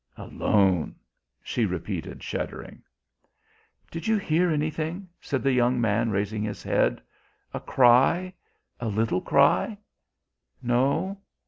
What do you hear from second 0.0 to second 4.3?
Alone," she repeated shuddering. "Did you